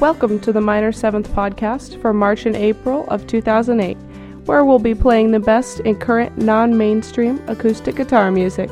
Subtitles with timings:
[0.00, 3.98] Welcome to the Minor 7th podcast for March and April of 2008,
[4.46, 8.70] where we'll be playing the best in current non mainstream acoustic guitar music.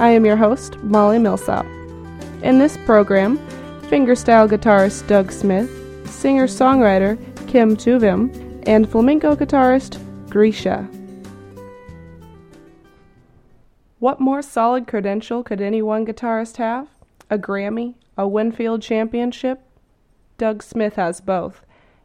[0.00, 1.64] I am your host, Molly Millsap.
[2.42, 3.38] In this program,
[3.82, 5.70] fingerstyle guitarist Doug Smith,
[6.10, 10.82] singer songwriter Kym Tuvim, and flamenco guitarist Grisha.
[14.00, 16.88] What more solid credential could any one guitarist have?
[17.30, 17.94] A Grammy?
[18.18, 19.62] A Winfield Championship?
[20.38, 21.64] Doug Smith has both,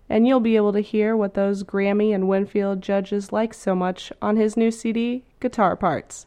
[0.09, 4.11] and you'll be able to hear what those Grammy and Winfield judges like so much
[4.21, 6.25] on his new CD, Guitar Parts.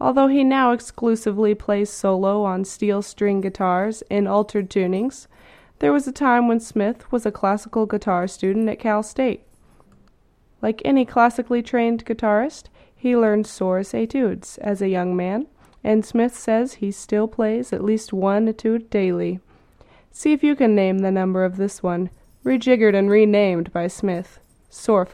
[0.00, 5.28] Although he now exclusively plays solo on steel string guitars in altered tunings,
[5.78, 9.44] there was a time when Smith was a classical guitar student at Cal State.
[10.60, 12.64] Like any classically trained guitarist,
[12.94, 15.46] he learned Sor etudes as a young man,
[15.82, 19.40] and Smith says he still plays at least one etude daily.
[20.12, 22.10] See if you can name the number of this one,
[22.44, 24.38] rejiggered and renamed by Smith.
[24.68, 25.06] Sore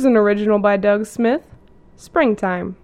[0.00, 1.42] Here's an original by Doug Smith
[1.94, 2.74] Springtime.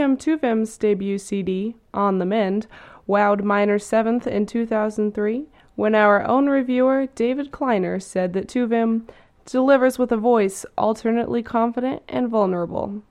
[0.00, 2.66] Tuvim's debut CD, On the Mend,
[3.08, 9.08] wowed minor 7th in 2003 when our own reviewer, David Kleiner, said that Tuvim
[9.44, 13.02] delivers with a voice alternately confident and vulnerable,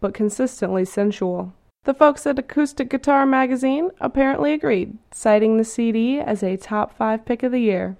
[0.00, 1.52] but consistently sensual.
[1.84, 7.24] The folks at Acoustic Guitar Magazine apparently agreed, citing the CD as a top 5
[7.24, 7.96] pick of the year.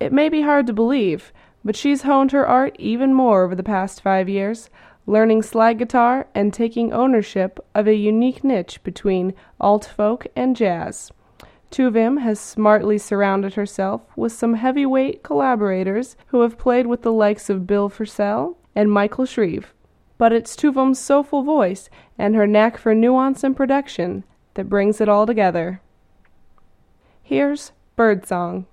[0.00, 1.32] It may be hard to believe,
[1.64, 4.70] but she's honed her art even more over the past five years,
[5.08, 11.10] learning slide guitar and taking ownership of a unique niche between alt folk and jazz.
[11.70, 17.48] Tuvim has smartly surrounded herself with some heavyweight collaborators who have played with the likes
[17.48, 19.72] of Bill Frisell and Michael Shrieve.
[20.18, 21.88] But it's Tuvim's soulful voice
[22.18, 24.24] and her knack for nuance and production
[24.54, 25.80] that brings it all together.
[27.22, 28.66] Here's Birdsong.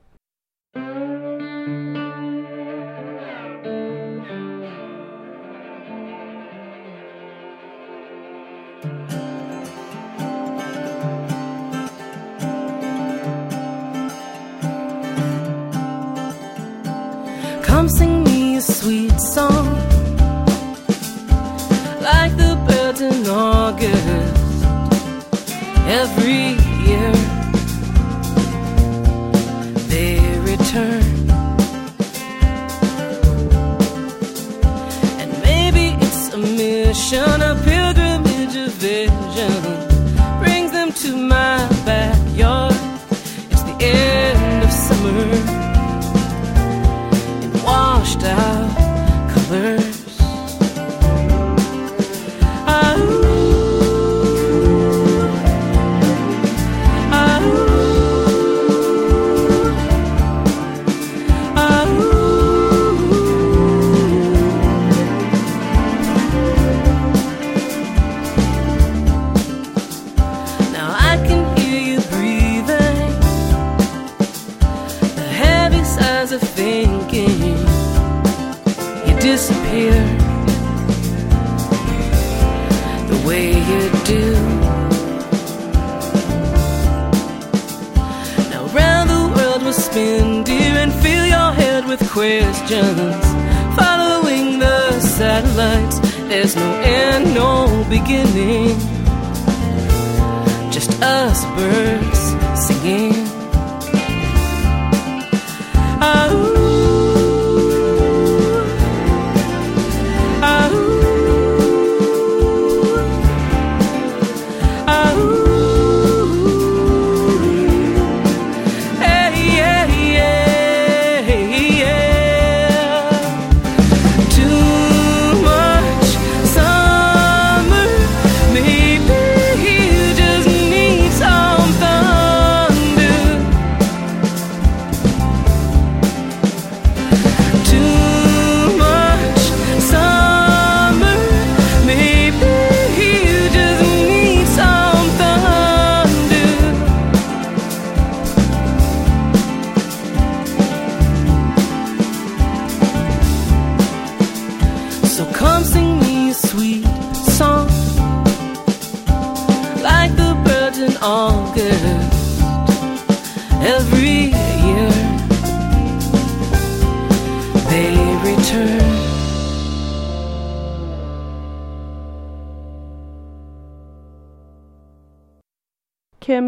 [92.95, 93.25] Questions.
[93.75, 98.77] Following the satellites, there's no end, no beginning.
[100.71, 102.19] Just us birds
[102.67, 103.13] singing.
[106.01, 106.44] Ah,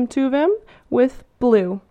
[0.07, 0.49] Kym Tuvim
[0.89, 1.81] with Blue.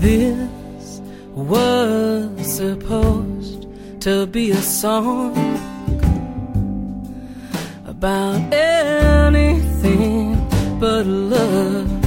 [0.00, 1.00] This
[1.34, 3.66] was supposed
[4.00, 5.36] to be a song
[7.86, 10.34] about anything
[10.80, 11.99] but love.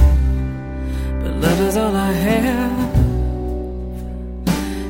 [1.54, 2.94] Love is all I have,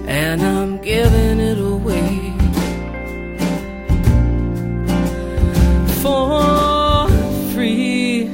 [0.09, 2.33] and I'm giving it away
[6.00, 7.06] for
[7.52, 8.30] free.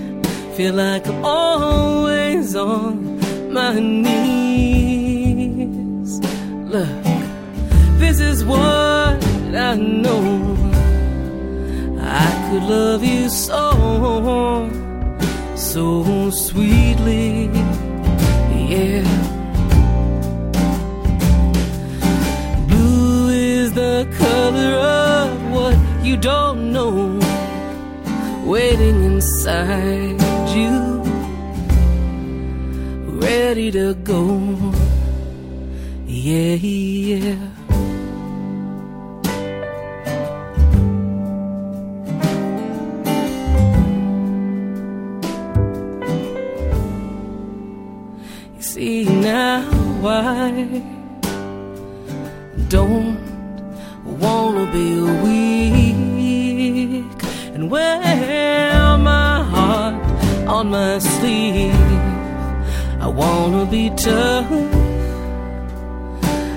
[0.55, 3.19] Feel like I'm always on
[3.53, 4.21] my knees.
[6.75, 7.03] Look,
[7.99, 9.25] this is what
[9.57, 10.57] I know.
[11.99, 14.71] I could love you so,
[15.57, 16.80] so sweetly,
[26.11, 27.21] you don't know,
[28.45, 30.21] waiting inside
[30.57, 30.75] you.
[33.27, 34.23] ready to go.
[36.07, 37.37] Yeah, yeah.
[48.57, 49.63] You see now
[50.03, 50.51] why
[52.69, 53.17] don't
[54.21, 55.60] wanna be weak
[57.71, 59.95] wear my heart
[60.49, 61.75] on my sleeve.
[63.01, 64.51] I wanna be tough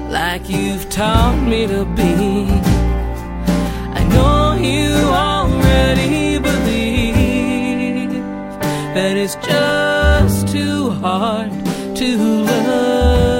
[0.09, 2.47] like you've taught me to be.
[3.99, 4.89] I know you
[5.29, 8.11] already believe
[8.95, 11.51] that it's just too hard
[11.95, 13.32] to love,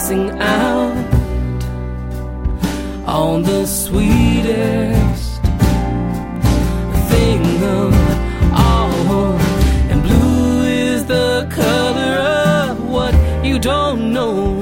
[0.00, 1.12] missing out
[3.06, 5.42] on the sweetest
[7.10, 7.92] thing of
[8.54, 9.36] all.
[9.90, 12.14] And blue is the color
[12.72, 13.14] of what
[13.44, 14.58] you don't know,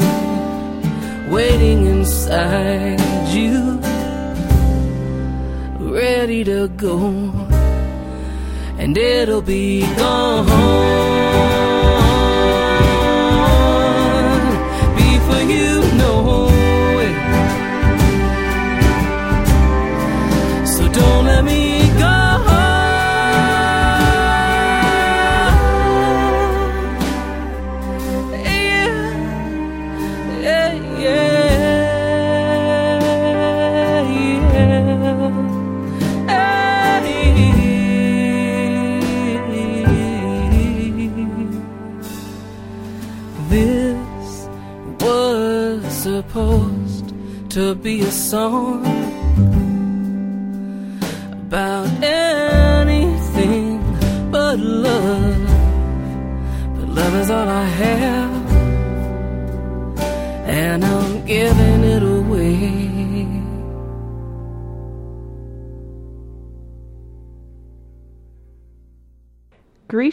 [1.30, 3.78] waiting inside you,
[5.78, 6.98] ready to go,
[8.76, 11.67] and it'll be gone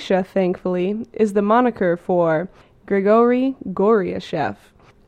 [0.06, 2.48] Grisha, thankfully, is the moniker for
[2.86, 4.56] Grigory Goryachev.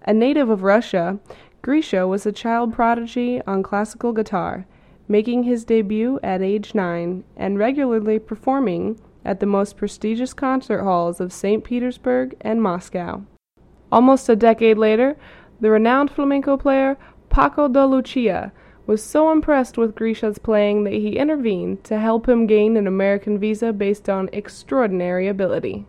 [0.01, 1.19] A native of Russia,
[1.61, 4.65] Grisha was a child prodigy on classical guitar,
[5.07, 11.21] making his debut at age nine and regularly performing at the most prestigious concert halls
[11.21, 11.63] of St.
[11.63, 13.23] Petersburg and Moscow.
[13.91, 15.15] Almost a decade later,
[15.61, 16.97] the renowned flamenco player
[17.29, 18.51] Paco de Lucia
[18.87, 23.37] was so impressed with Grisha's playing that he intervened to help him gain an American
[23.37, 25.85] visa based on extraordinary ability.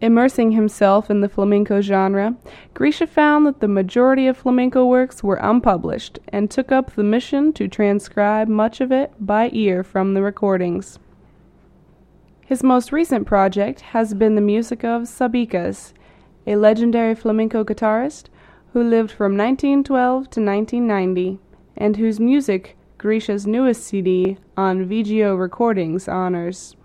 [0.00, 2.36] Immersing himself in the flamenco genre,
[2.72, 7.52] Grisha found that the majority of flamenco works were unpublished and took up the mission
[7.54, 11.00] to transcribe much of it by ear from the recordings.
[12.46, 15.92] His most recent project has been the music of Sabicas,
[16.46, 18.26] a legendary flamenco guitarist
[18.72, 21.40] who lived from 1912 to 1990
[21.78, 26.76] and whose music Grisha's newest CD on VGO Recordings honors.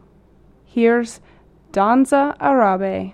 [0.64, 1.20] Here's
[1.72, 3.14] Danza Arabe.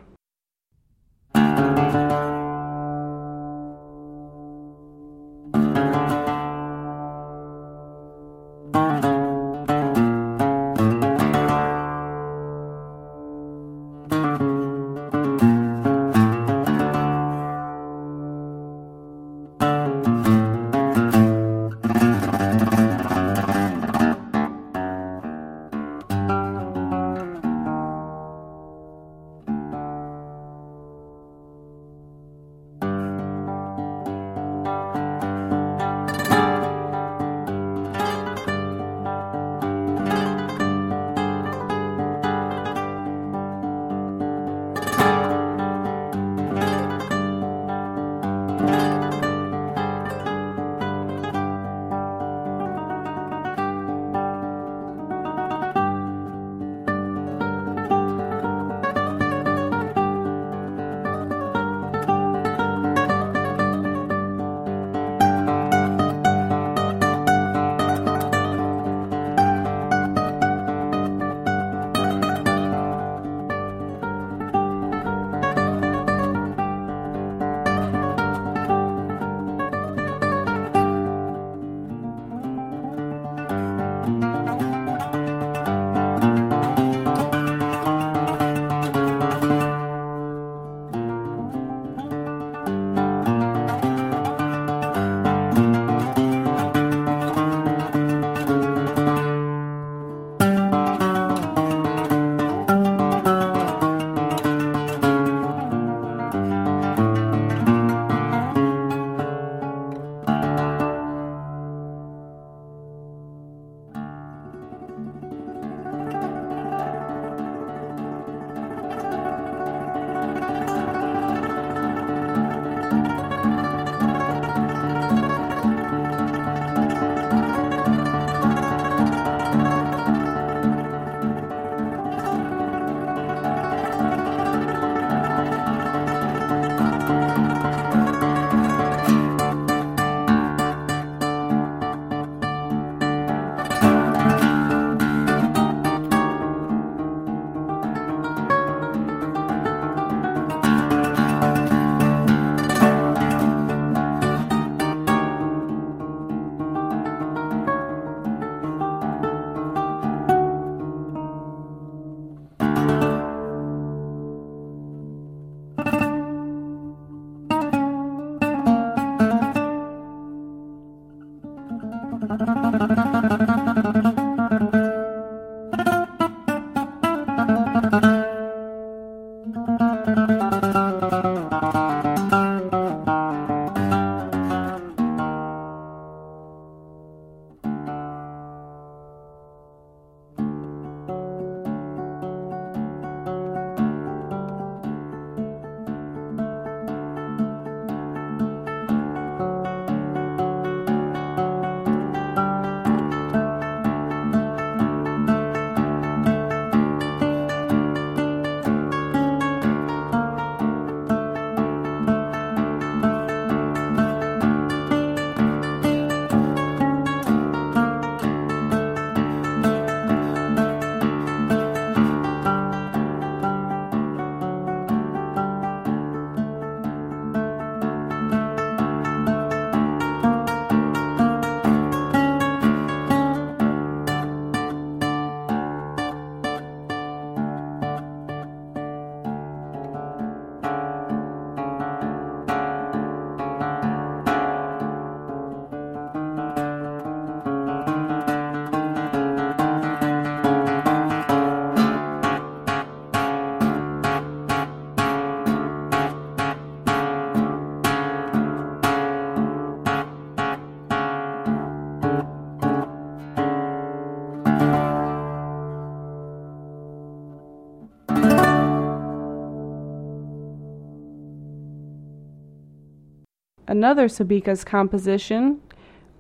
[273.70, 275.62] Another Sabicas composition,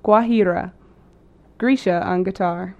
[0.05, 0.71] Guajira,
[1.57, 2.75] Grisha on guitar.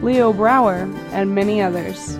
[0.00, 2.16] Leo Brouwer, and many others.